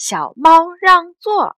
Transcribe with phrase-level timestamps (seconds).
[0.00, 1.54] 小猫让座》。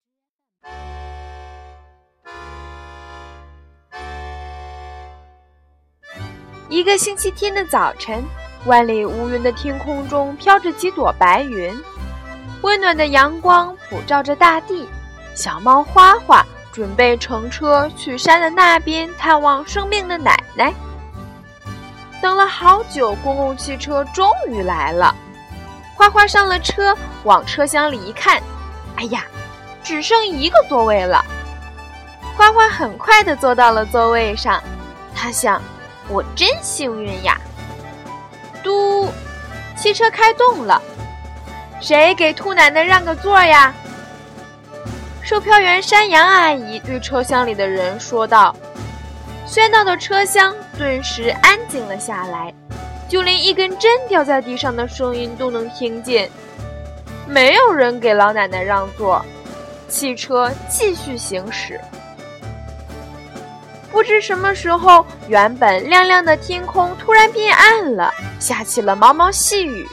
[6.69, 8.25] 一个星期天的早晨，
[8.67, 11.73] 万里无云的天空中飘着几朵白云，
[12.63, 14.89] 温暖的阳光普照着大地。
[15.37, 20.75] 小猫花花准备乘车去山的那边探望生病的奶奶。
[22.21, 25.15] 等了好久，公共汽车终于来了。
[26.03, 28.43] 花花上了车，往车厢里一看，
[28.97, 29.25] 哎呀，
[29.85, 31.25] 只剩一个座位了。
[32.37, 34.61] 花花很快地坐到了座位上，
[35.15, 35.63] 他想
[36.11, 37.41] ：“我真幸运呀！”
[38.65, 39.13] 嘟，
[39.77, 40.83] 汽车开动了，
[41.81, 43.73] 谁给兔奶奶让个座呀？
[45.23, 48.53] 售票员山羊阿姨对车厢里的人说道。
[49.47, 52.53] 喧闹的车厢顿时安静了下来。
[53.13, 56.31] 就连一根针掉在地上的声音都能听见，
[57.27, 59.23] 没有人给老奶奶让座，
[59.87, 61.79] 汽车继续行驶。
[63.91, 68.11] 不知什么时候，原本亮亮的天空突然变暗了，
[68.41, 69.87] 下起了毛毛细雨，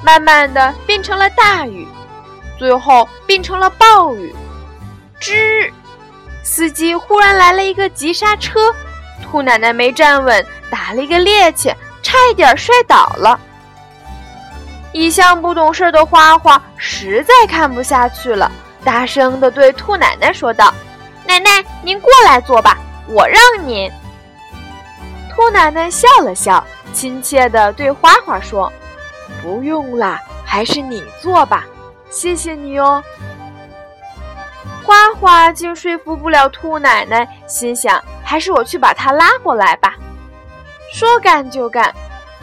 [0.00, 1.84] 慢慢的变成了大雨，
[2.56, 4.32] 最后变成了暴雨。
[5.20, 5.68] 吱，
[6.44, 8.72] 司机忽然来了一个急刹车，
[9.20, 11.74] 兔奶奶没站稳，打了一个趔趄。
[12.16, 13.38] 差一点摔倒了，
[14.92, 18.50] 一向不懂事的花花实在看不下去了，
[18.82, 20.72] 大声的对兔奶奶说道
[21.28, 23.38] ：“奶奶，您过来坐吧，我让
[23.68, 23.92] 您。”
[25.30, 28.72] 兔奶奶笑了笑，亲切的对花花说
[29.42, 31.64] ：“不用啦，还是你坐吧，
[32.08, 33.04] 谢谢你哦。”
[34.82, 39.96] 花花竟说服不了兔奶奶，心想：“还是我去把它拉过来吧。”
[40.92, 41.94] 说干就干，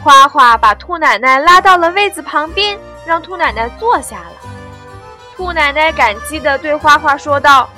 [0.02, 4.32] 花花把兔奶奶拉到了位子旁边，让兔奶奶坐下了。
[5.36, 7.68] 兔奶奶感激地对花花说道：“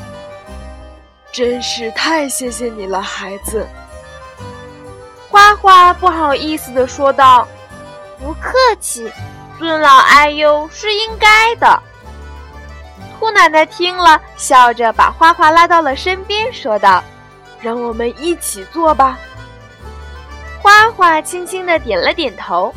[1.32, 3.66] 真是太谢谢你了，孩子。”
[5.30, 7.46] 花花不好意思地说道
[8.20, 9.10] ：“不客气，
[9.58, 11.82] 尊老爱幼是应该的。”
[13.18, 17.02] 兔奶奶听了，笑着把花花拉到了身边，说道
[17.62, 19.18] ：“让我们一起坐吧。”
[20.66, 22.74] 花花轻轻地点了点头，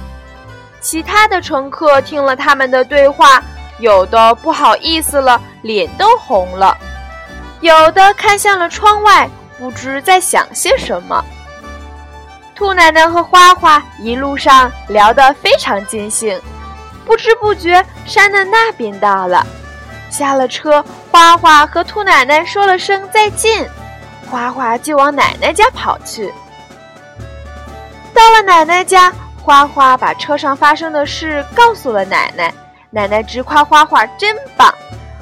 [0.79, 3.41] 其他的乘客听了他们的对话，
[3.79, 6.77] 有的不好意思了，脸都红了；
[7.61, 9.27] 有的看向了窗外，
[9.57, 11.25] 不知在想些什么。
[12.53, 16.39] 兔奶奶和花花一路上聊得非常尽兴，
[17.07, 19.43] 不知不觉山的那边到了。
[20.11, 23.67] 下了车，花花和兔奶奶说了声再见，
[24.29, 26.31] 花花就往奶奶家跑去。
[28.13, 32.53] 到了奶奶家，花花把车上发生的事告诉了奶奶。
[32.91, 34.73] 奶奶直夸花花真棒，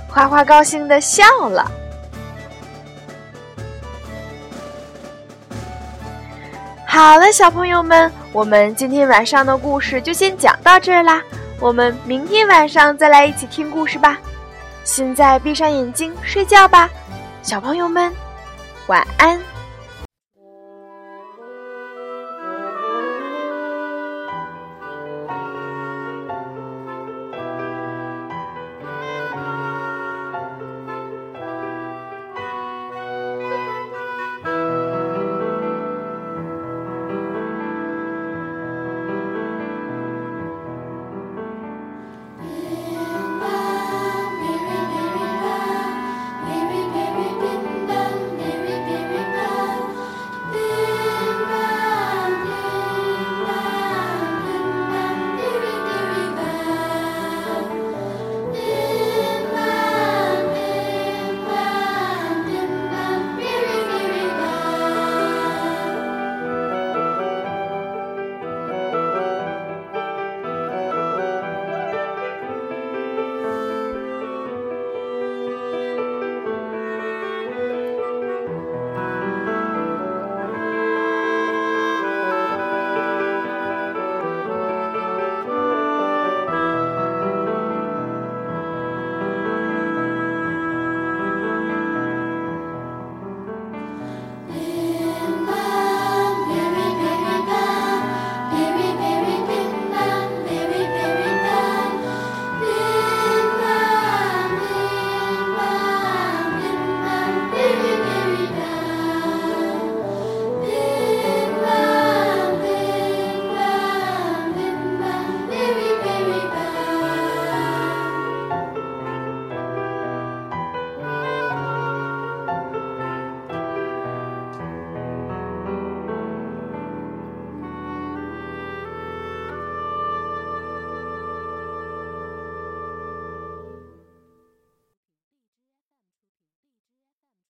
[0.07, 1.69] 花花高兴的笑了。
[6.85, 11.21] 好了，小朋友们，我们今天晚上的故事就先讲到这儿啦。
[11.59, 14.17] 我们明天晚上再来一起听故事吧。
[14.83, 16.89] 现在闭上眼睛睡觉吧，
[17.43, 18.11] 小朋友们，
[18.87, 19.56] 晚安。